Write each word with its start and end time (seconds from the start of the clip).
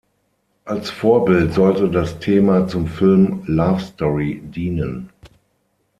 Als 0.65 0.89
Vorbild 0.89 1.53
sollte 1.53 1.87
das 1.87 2.17
Thema 2.17 2.67
zum 2.67 2.87
Film 2.87 3.43
"Love 3.45 3.81
Story" 3.83 4.41
dienen. 4.43 5.11